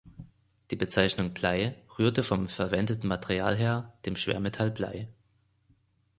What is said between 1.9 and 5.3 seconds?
rührt vom verwendeten Material her, dem Schwermetall Blei.